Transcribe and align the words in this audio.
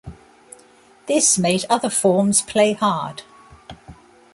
This 1.05 1.37
made 1.37 1.65
other 1.69 1.91
forms 1.91 2.41
play 2.41 2.73
hard. 2.73 3.21